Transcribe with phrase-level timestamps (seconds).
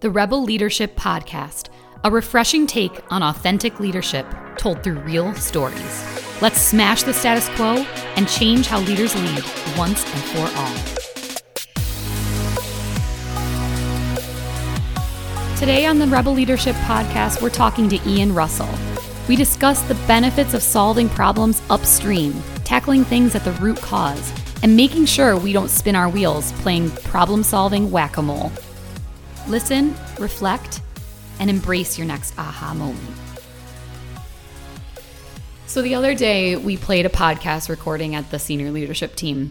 [0.00, 1.68] the Rebel Leadership Podcast,
[2.04, 4.26] a refreshing take on authentic leadership
[4.56, 6.40] told through real stories.
[6.40, 7.84] Let's smash the status quo
[8.16, 9.44] and change how leaders lead
[9.76, 10.74] once and for all.
[15.58, 18.70] Today on the Rebel Leadership Podcast, we're talking to Ian Russell.
[19.28, 24.32] We discuss the benefits of solving problems upstream, tackling things at the root cause,
[24.62, 28.50] and making sure we don't spin our wheels playing problem solving whack a mole.
[29.50, 30.80] Listen, reflect,
[31.40, 33.02] and embrace your next aha moment.
[35.66, 39.50] So, the other day, we played a podcast recording at the senior leadership team,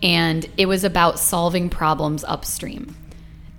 [0.00, 2.94] and it was about solving problems upstream.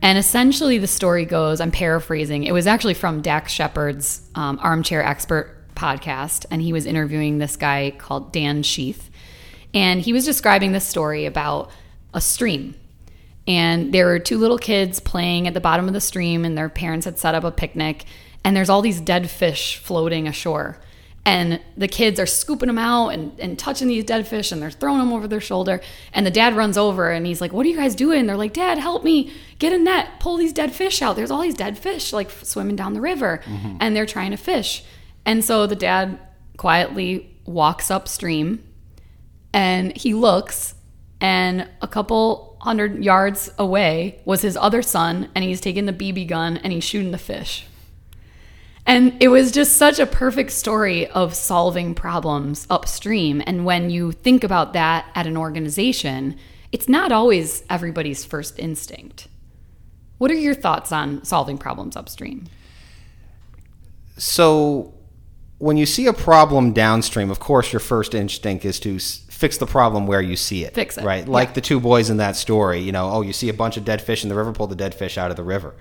[0.02, 2.46] And essentially, the story goes I'm paraphrasing.
[2.46, 7.58] It was actually from Dax Shepard's um, Armchair Expert podcast, and he was interviewing this
[7.58, 9.10] guy called Dan Heath.
[9.74, 11.72] And he was describing this story about
[12.14, 12.76] a stream
[13.48, 16.70] and there were two little kids playing at the bottom of the stream and their
[16.70, 18.06] parents had set up a picnic.
[18.44, 20.80] And there's all these dead fish floating ashore.
[21.26, 24.72] And the kids are scooping them out and, and touching these dead fish and they're
[24.72, 25.82] throwing them over their shoulder.
[26.14, 28.26] And the dad runs over and he's like what are you guys doing?
[28.26, 29.34] They're like dad help me.
[29.60, 30.20] Get a net.
[30.20, 31.16] Pull these dead fish out.
[31.16, 33.78] There's all these dead fish like swimming down the river mm-hmm.
[33.80, 34.84] and they're trying to fish.
[35.26, 36.20] And so the dad
[36.58, 38.64] quietly walks upstream
[39.54, 40.76] and he looks
[41.22, 46.28] and a couple hundred yards away was his other son, and he's taking the BB
[46.28, 47.66] gun and he's shooting the fish.
[48.86, 53.42] And it was just such a perfect story of solving problems upstream.
[53.46, 56.38] And when you think about that at an organization,
[56.72, 59.28] it's not always everybody's first instinct.
[60.18, 62.46] What are your thoughts on solving problems upstream?
[64.18, 64.94] So,
[65.58, 69.00] when you see a problem downstream, of course, your first instinct is to
[69.44, 70.74] fix the problem where you see it.
[70.74, 71.04] Fix it.
[71.04, 71.28] Right?
[71.28, 71.54] Like yeah.
[71.56, 74.02] the two boys in that story, you know, oh, you see a bunch of dead
[74.02, 75.76] fish in the river, pull the dead fish out of the river.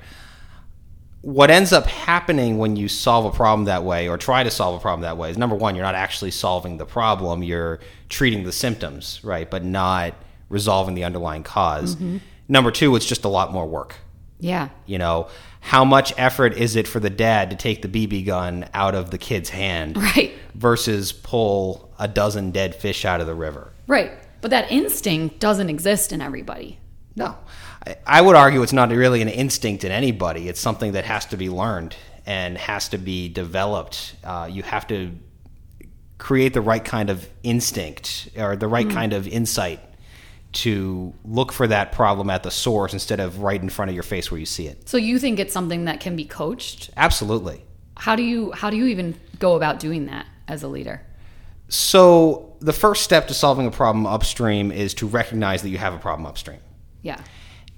[1.21, 4.75] What ends up happening when you solve a problem that way or try to solve
[4.75, 7.79] a problem that way is number one, you're not actually solving the problem, you're
[8.09, 9.49] treating the symptoms, right?
[9.49, 10.15] But not
[10.49, 12.19] resolving the underlying because mm-hmm.
[12.49, 13.97] Number two, it's just a lot more work.
[14.43, 14.71] Yeah.
[14.87, 15.29] You know,
[15.61, 19.13] how much effort is it for the dad to take the BB gun out of
[19.13, 19.97] the kid's hand?
[19.97, 20.33] Right.
[20.55, 23.73] Versus pull a dozen dead fish out of the river.
[23.87, 24.11] Right.
[24.41, 26.81] But that instinct doesn't exist in everybody.
[27.15, 27.37] No.
[27.87, 30.49] I, I would argue it's not really an instinct in anybody.
[30.49, 31.95] It's something that has to be learned
[32.27, 34.17] and has to be developed.
[34.25, 35.13] Uh, you have to
[36.19, 38.93] create the right kind of instinct or the right mm.
[38.93, 39.79] kind of insight
[40.53, 44.03] to look for that problem at the source instead of right in front of your
[44.03, 44.89] face where you see it.
[44.89, 46.91] So you think it's something that can be coached?
[46.97, 47.65] Absolutely.
[47.97, 51.03] How do you how do you even go about doing that as a leader?
[51.69, 55.95] So the first step to solving a problem upstream is to recognize that you have
[55.95, 56.61] a problem upstream.
[57.01, 57.21] Yeah.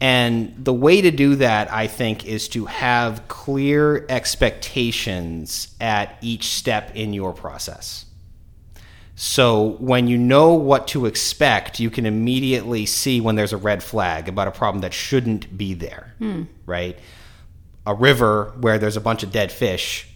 [0.00, 6.48] And the way to do that, I think, is to have clear expectations at each
[6.48, 8.04] step in your process.
[9.16, 13.82] So when you know what to expect, you can immediately see when there's a red
[13.82, 16.44] flag about a problem that shouldn't be there, hmm.
[16.66, 16.98] right?
[17.86, 20.08] A river where there's a bunch of dead fish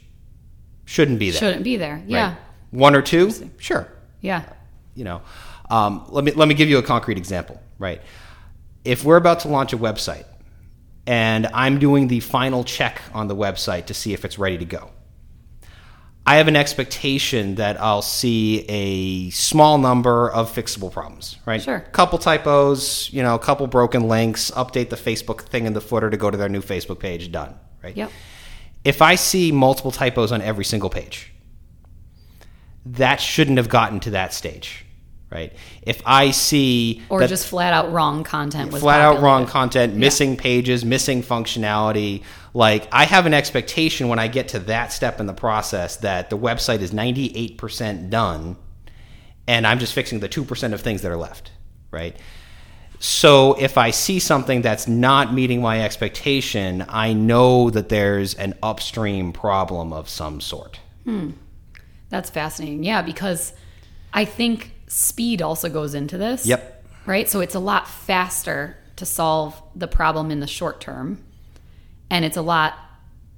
[0.85, 1.39] shouldn't be there.
[1.39, 2.03] Shouldn't be there.
[2.07, 2.31] Yeah.
[2.31, 2.39] Right?
[2.71, 3.87] One or two, sure.
[4.21, 4.43] Yeah.
[4.95, 5.23] You know,
[5.71, 7.61] um, let me let me give you a concrete example.
[7.79, 8.03] Right.
[8.85, 10.25] If we're about to launch a website,
[11.07, 14.65] and I'm doing the final check on the website to see if it's ready to
[14.65, 14.91] go.
[16.29, 21.63] I have an expectation that I'll see a small number of fixable problems, right?
[21.63, 21.81] Sure.
[21.93, 26.11] Couple typos, you know, a couple broken links, update the Facebook thing in the footer
[26.11, 27.97] to go to their new Facebook page, done, right?
[27.97, 28.11] Yep.
[28.85, 31.33] If I see multiple typos on every single page,
[32.85, 34.85] that shouldn't have gotten to that stage
[35.31, 35.53] right?
[35.83, 40.41] If I see or just flat out wrong content, flat out wrong content, missing yeah.
[40.41, 42.23] pages, missing functionality,
[42.55, 46.31] like I have an expectation when I get to that step in the process that
[46.31, 48.57] the website is ninety eight percent done,
[49.47, 51.53] and I'm just fixing the two percent of things that are left,
[51.91, 52.17] right?
[53.01, 58.55] So if I see something that's not meeting my expectation, I know that there's an
[58.63, 60.81] upstream problem of some sort.
[61.05, 61.31] Hmm.
[62.09, 62.83] That's fascinating.
[62.83, 63.53] Yeah, because
[64.13, 66.45] I think speed also goes into this.
[66.47, 66.87] Yep.
[67.07, 67.29] Right?
[67.29, 71.25] So it's a lot faster to solve the problem in the short term.
[72.11, 72.75] And it's a lot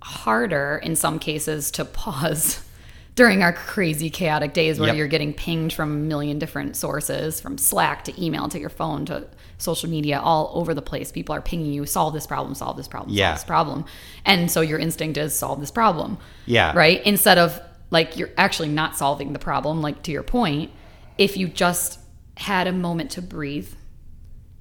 [0.02, 2.64] harder in some cases to pause
[3.14, 4.96] during our crazy chaotic days where yep.
[4.96, 9.04] you're getting pinged from a million different sources from Slack to email to your phone
[9.06, 9.26] to
[9.58, 11.12] social media all over the place.
[11.12, 13.30] People are pinging you, solve this problem, solve this problem, yeah.
[13.30, 13.84] solve this problem.
[14.24, 16.18] And so your instinct is solve this problem.
[16.46, 16.72] Yeah.
[16.74, 17.04] Right?
[17.04, 20.70] Instead of like you're actually not solving the problem like to your point
[21.18, 21.98] if you just
[22.36, 23.68] had a moment to breathe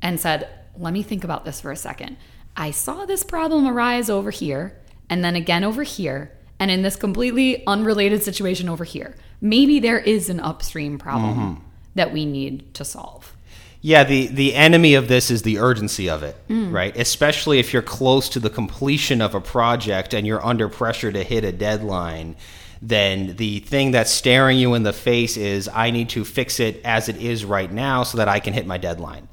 [0.02, 0.48] and said
[0.78, 2.18] let me think about this for a second
[2.60, 4.78] I saw this problem arise over here
[5.10, 9.16] and then again over here and in this completely unrelated situation over here.
[9.40, 11.64] Maybe there is an upstream problem mm-hmm.
[11.96, 13.34] that we need to solve.
[13.80, 16.70] Yeah, the, the enemy of this is the urgency of it, mm.
[16.70, 16.96] right?
[16.98, 21.24] Especially if you're close to the completion of a project and you're under pressure to
[21.24, 22.36] hit a deadline,
[22.82, 26.82] then the thing that's staring you in the face is I need to fix it
[26.84, 29.30] as it is right now so that I can hit my deadline.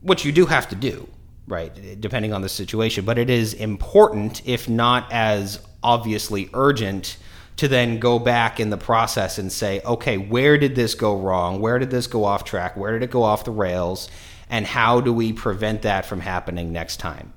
[0.00, 1.06] Which you do have to do,
[1.46, 2.00] right?
[2.00, 3.04] Depending on the situation.
[3.04, 7.16] But it is important, if not as obviously urgent,
[7.56, 11.60] to then go back in the process and say, okay, where did this go wrong?
[11.60, 12.76] Where did this go off track?
[12.76, 14.10] Where did it go off the rails?
[14.50, 17.32] And how do we prevent that from happening next time?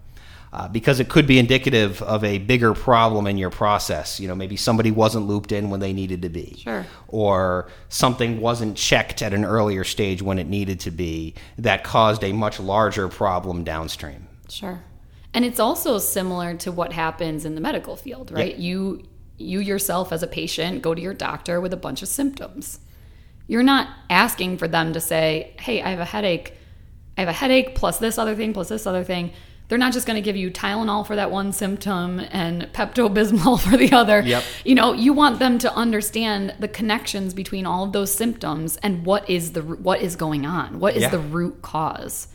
[0.52, 4.20] Uh, because it could be indicative of a bigger problem in your process.
[4.20, 6.88] You know, maybe somebody wasn't looped in when they needed to be, Sure.
[7.08, 12.24] or something wasn't checked at an earlier stage when it needed to be that caused
[12.24, 14.28] a much larger problem downstream.
[14.50, 14.82] Sure.
[15.36, 18.56] And it's also similar to what happens in the medical field, right?
[18.56, 19.04] You
[19.38, 22.80] you yourself as a patient go to your doctor with a bunch of symptoms.
[23.48, 26.56] You're not asking for them to say, "Hey, I have a headache.
[27.18, 29.32] I have a headache plus this other thing plus this other thing."
[29.70, 33.78] They're not just going to give you Tylenol for that one symptom and Pepto-Bismol for
[33.78, 34.20] the other.
[34.22, 34.44] Yep.
[34.66, 39.06] You know, you want them to understand the connections between all of those symptoms and
[39.06, 40.80] what is the what is going on.
[40.80, 41.10] What is Yeah.
[41.10, 42.28] the root cause?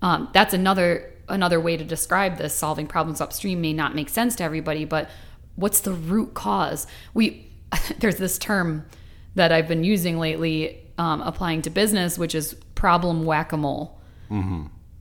[0.00, 2.54] Um, that's another another way to describe this.
[2.54, 5.10] Solving problems upstream may not make sense to everybody, but
[5.56, 6.86] what's the root cause?
[7.12, 7.50] We
[7.98, 8.86] there's this term
[9.34, 13.98] that I've been using lately, um, applying to business, which is problem whack a mole.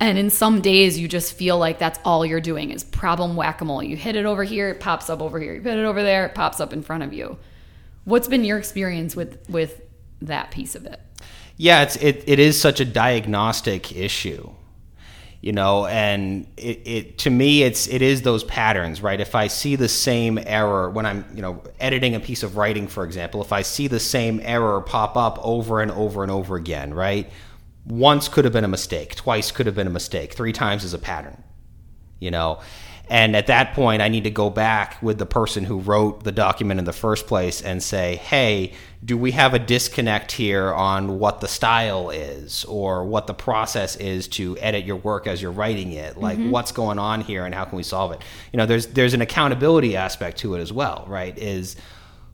[0.01, 3.62] And in some days, you just feel like that's all you're doing is problem whack
[3.62, 3.83] a mole.
[3.83, 5.53] You hit it over here, it pops up over here.
[5.53, 7.38] You hit it over there, it pops up in front of you.
[8.06, 9.80] What's been your experience with with
[10.24, 11.00] that piece of it?
[11.56, 14.50] Yeah, it's it, it is such a diagnostic issue.
[15.39, 19.19] You know, and it, it to me it's it is those patterns, right?
[19.19, 22.88] If I see the same error when I'm, you know, editing a piece of writing,
[22.88, 26.56] for example, if I see the same error pop up over and over and over
[26.56, 27.30] again, right?
[27.85, 30.93] Once could have been a mistake, twice could have been a mistake, three times is
[30.93, 31.43] a pattern.
[32.19, 32.59] You know,
[33.11, 36.31] and at that point, I need to go back with the person who wrote the
[36.31, 38.71] document in the first place and say, hey,
[39.03, 43.97] do we have a disconnect here on what the style is or what the process
[43.97, 46.15] is to edit your work as you're writing it?
[46.15, 46.51] Like, mm-hmm.
[46.51, 48.21] what's going on here and how can we solve it?
[48.53, 51.37] You know, there's there's an accountability aspect to it as well, right?
[51.37, 51.75] Is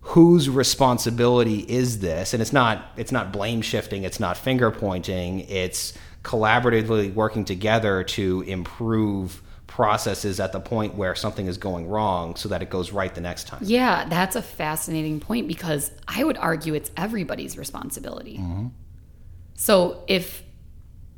[0.08, 5.42] whose responsibility is this and it's not it's not blame shifting it's not finger pointing
[5.42, 5.94] it's
[6.24, 12.50] collaboratively working together to improve processes at the point where something is going wrong so
[12.50, 16.38] that it goes right the next time Yeah, that's a fascinating point because I would
[16.38, 18.38] argue it's everybody's responsibility.
[18.38, 18.68] Mm-hmm.
[19.54, 20.42] So if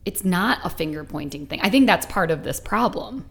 [0.03, 3.25] it's not a finger pointing thing, I think that's part of this problem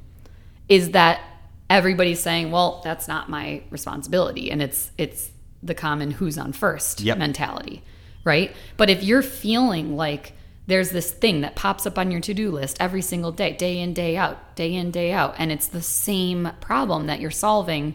[0.68, 1.20] is that
[1.68, 5.30] everybody's saying, "Well, that's not my responsibility." And it's it's
[5.62, 7.18] the common who's on first Yep.
[7.18, 7.82] mentality,
[8.24, 8.54] right?
[8.76, 10.32] But if you're feeling like
[10.66, 13.94] there's this thing that pops up on your to-do list every single day, day in,
[13.94, 17.94] day out, day in, day out, and it's the same problem that you're solving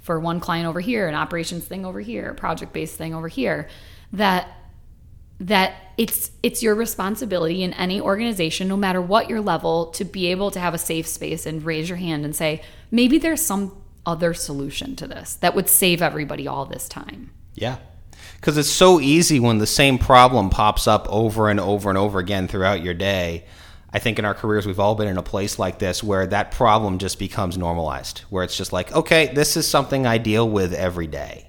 [0.00, 3.68] for one client over here, an operations thing over here, a project-based thing over here,
[4.12, 4.48] that
[5.40, 10.28] that it's it's your responsibility in any organization no matter what your level to be
[10.28, 12.62] able to have a safe space and raise your hand and say
[12.92, 17.30] maybe there's some other solution to this that would save everybody all this time.
[17.54, 17.78] Yeah.
[18.36, 22.18] Because it's so easy when the same problem pops up over and over and over
[22.18, 23.44] again throughout your day.
[23.92, 26.50] I think in our careers we've all been in a place like this where that
[26.50, 30.74] problem just becomes normalized where it's just like okay this is something i deal with
[30.74, 31.48] every day.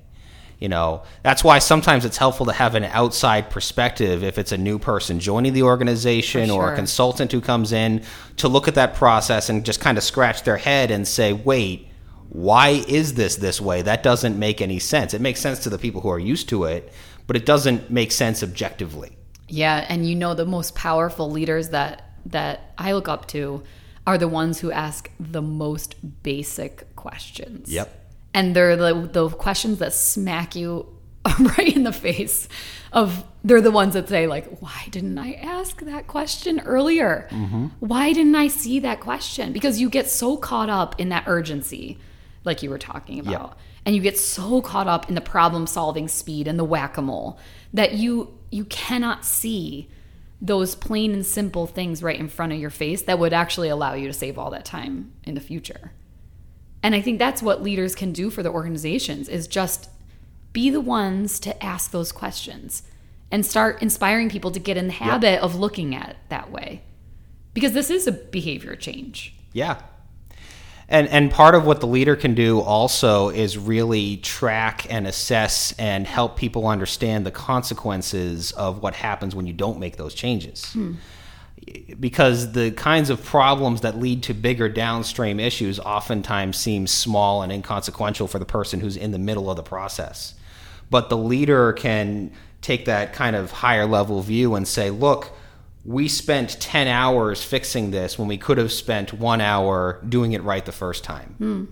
[0.60, 4.58] You know that's why sometimes it's helpful to have an outside perspective if it's a
[4.58, 8.04] new person joining the organization For or a consultant who comes in
[8.38, 11.90] to look at that process and just kind of scratch their head and say wait
[12.30, 13.82] why is this this way?
[13.82, 15.14] That doesn't make any sense.
[15.14, 16.92] It makes sense to the people who are used to it
[17.28, 19.18] but it doesn't make sense objectively.
[19.48, 23.64] Yeah and you know the most powerful leaders that that i look up to
[24.08, 27.72] are the ones who ask the most basic questions.
[27.72, 27.88] Yep.
[28.34, 30.88] and they're the the questions that smack you
[31.40, 32.48] right in the face
[32.92, 37.28] of they're the ones that say like why didn't i ask that question earlier?
[37.32, 37.68] Mm-hmm.
[37.80, 39.54] Why didn't i see that question?
[39.54, 42.00] Because you get so caught up in that urgency
[42.46, 43.54] like you were talking about Yeah.
[43.86, 47.38] and you get so caught up in the problem solving speed and the whack-a-mole
[47.74, 49.90] that you you cannot see
[50.42, 53.94] those plain and simple things right in front of your face that would actually allow
[53.94, 55.92] you to save all that time in the future
[56.84, 59.90] and I think that's what leaders can do for the organizations is just
[60.54, 62.84] be the ones to ask those questions
[63.32, 66.84] and start inspiring people to get in the habit of looking at it that way.
[67.56, 69.36] Because this is a behavior change.
[69.52, 69.82] Yeah.
[70.88, 75.74] And and part of what the leader can do also is really track and assess
[75.80, 80.66] and help people understand the consequences of what happens when you don't make those changes.
[80.74, 80.94] Hmm.
[82.00, 87.52] Because the kinds of problems that lead to bigger downstream issues oftentimes seem small and
[87.52, 90.36] inconsequential for the person who's in the middle of the process.
[90.92, 95.32] But the leader can take that kind of higher level view and say, look,
[95.86, 100.44] we spent 10 hours fixing this when we could have spent one hour doing it
[100.44, 101.36] right the first time.
[101.40, 101.68] Mm.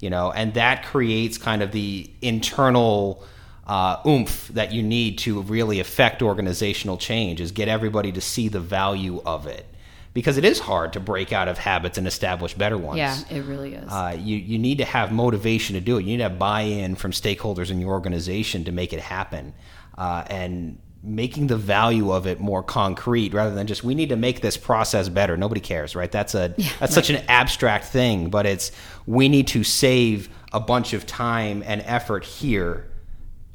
[0.00, 3.24] You know, and that creates kind of the internal
[3.66, 8.48] uh, oomph that you need to really affect organizational change is get everybody to see
[8.48, 9.66] the value of it
[10.12, 12.98] because it is hard to break out of habits and establish better ones.
[12.98, 13.90] Yeah, it really is.
[13.90, 16.02] Uh, you you need to have motivation to do it.
[16.02, 19.54] You need to have buy-in from stakeholders in your organization to make it happen.
[19.96, 24.16] Uh, and making the value of it more concrete rather than just we need to
[24.16, 25.36] make this process better.
[25.36, 26.10] Nobody cares right?
[26.10, 26.90] That's a yeah, that's right.
[26.90, 28.72] such an abstract thing but it's
[29.06, 32.88] we need to save a bunch of time and effort here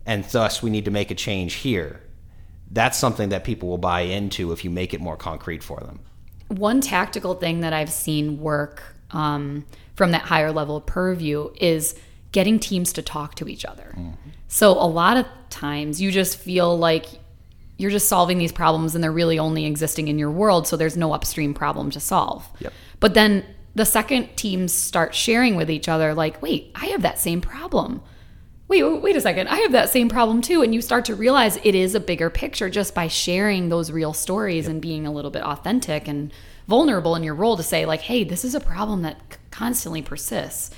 [0.05, 2.01] and thus we need to make a change here.
[2.71, 5.99] That's something that people will buy into if you make it more concrete for them.
[6.49, 9.65] One tactical thing that i've seen work um,
[9.95, 11.95] from that higher level purview is
[12.31, 13.95] getting teams to talk to each other.
[13.97, 14.29] Mm-hmm.
[14.47, 17.07] so a lot of times you just feel like
[17.79, 20.97] you're just solving these problems and they're really only existing in your world so there's
[20.97, 22.47] no upstream problem to solve.
[22.59, 22.73] Yep.
[22.99, 23.45] but then
[23.75, 28.01] the second teams start sharing with each other like wait i have that same problem.
[28.67, 29.47] Wait wait a second.
[29.47, 30.61] I have that same problem too.
[30.61, 34.13] And you start to realize it is a bigger picture just by sharing those real
[34.13, 34.71] stories yep.
[34.73, 36.31] and being a little bit authentic and
[36.67, 40.69] vulnerable in your role to say like hey this is a problem that constantly persists.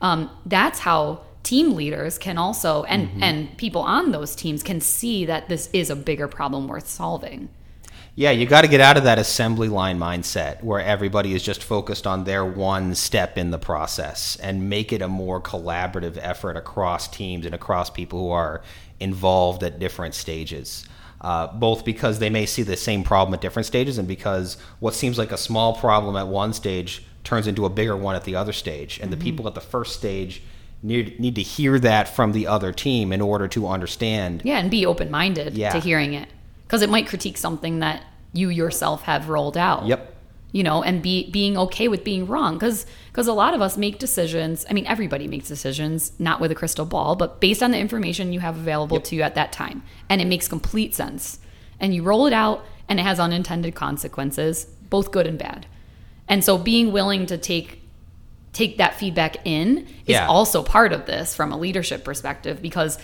[0.00, 3.22] Um, that's how team leaders can also and mm-hmm.
[3.22, 7.48] and people on those teams can see that this is a bigger problem worth solving.
[8.14, 11.62] Yeah, you got to get out of that assembly line mindset where everybody is just
[11.62, 16.56] focused on their one step in the process and make it a more collaborative effort
[16.56, 18.60] across teams and across people who are
[19.00, 20.84] involved at different stages.
[21.20, 24.94] Uh, both because they may see the same problem at different stages and because what
[24.94, 28.36] seems like a small problem at one stage turns into a bigger one at the
[28.36, 28.98] other stage.
[28.98, 29.18] And mm-hmm.
[29.18, 30.42] the people at the first stage
[30.82, 34.42] need need to hear that from the other team in order to understand.
[34.44, 35.70] Yeah, and be open minded yeah.
[35.70, 36.28] to hearing it
[36.66, 39.86] because it might critique something that you yourself have rolled out.
[39.86, 40.14] Yep.
[40.50, 43.76] You know, and be being okay with being wrong because because a lot of us
[43.76, 44.64] make decisions.
[44.70, 48.32] I mean, everybody makes decisions, not with a crystal ball, but based on the information
[48.32, 49.04] you have available yep.
[49.04, 51.38] to you at that time, and it makes complete sense.
[51.80, 55.66] And you roll it out, and it has unintended consequences, both good and bad.
[56.28, 57.77] And so, being willing to take
[58.58, 60.26] take that feedback in is yeah.
[60.26, 62.98] also part of this from a leadership perspective because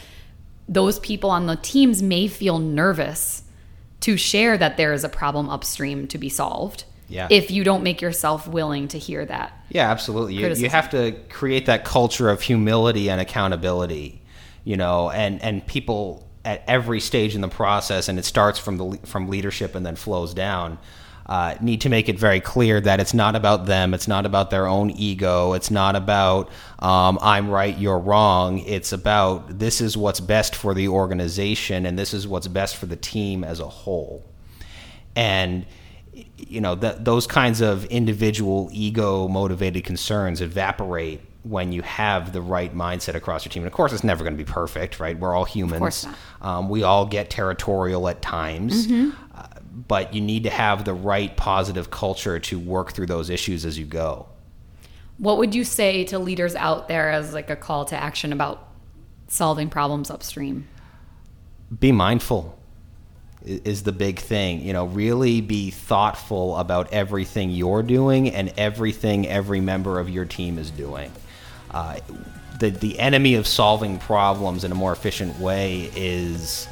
[0.69, 3.45] those people on the teams may feel nervous
[4.01, 6.85] to share that there is a problem upstream to be solved.
[7.09, 7.29] Yeah.
[7.31, 9.53] If you don't make yourself willing to hear that.
[9.69, 10.35] Yeah, absolutely.
[10.35, 14.23] You, you have to create that culture of humility and accountability,
[14.65, 18.77] you know, and, and people at every stage in the process, and it starts from
[18.77, 20.79] the from leadership and then flows down
[21.27, 23.95] uh, need to make it very clear that it's not about them.
[23.95, 25.55] It's not about their own ego.
[25.55, 26.51] It's not about
[26.81, 28.59] um, I'm right, you're wrong.
[28.59, 32.87] It's about this is what's best for the organization and this is what's best for
[32.87, 34.25] the team as a whole.
[35.17, 35.65] And
[36.37, 42.41] you know that those kinds of individual ego motivated concerns evaporate when you have the
[42.41, 43.63] right mindset across your team.
[43.63, 45.19] And of course, it's never going to be perfect, right?
[45.19, 46.07] We're all humans.
[46.41, 48.87] Um, we all get territorial at times.
[48.87, 49.24] Mm-hmm.
[49.75, 53.79] But you need to have the right positive culture to work through those issues as
[53.79, 54.29] you go.
[55.19, 58.69] What would you say to leaders out there as like a call to action about
[59.29, 60.69] solving problems upstream?
[61.79, 62.59] Be mindful
[63.45, 64.63] is the big thing.
[64.63, 70.25] You know, really be thoughtful about everything you're doing and everything every member of your
[70.25, 71.13] team is doing.
[71.71, 71.99] Uh,
[72.61, 76.67] the the enemy of solving problems in a more efficient way is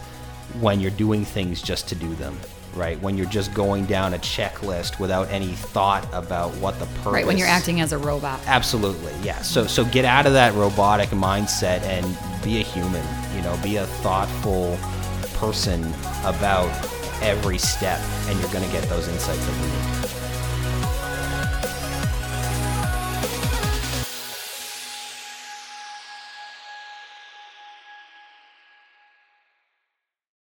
[0.61, 2.39] when you're doing things just to do them
[2.75, 3.00] right?
[3.00, 7.07] When you're just going down a checklist without any thought about what the purpose.
[7.07, 8.41] Right when you're acting as a robot.
[8.47, 9.41] Absolutely, yeah.
[9.43, 12.05] So so get out of that robotic mindset and
[12.43, 13.05] be a human.
[13.37, 14.79] You know, be a thoughtful
[15.35, 15.83] person
[16.25, 16.71] about
[17.23, 20.02] every step, and you're going to get those insights that you need.